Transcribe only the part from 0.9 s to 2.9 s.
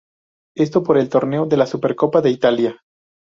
el torneo de la Supercopa de Italia.